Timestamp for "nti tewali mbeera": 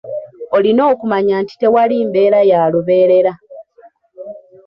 1.43-2.39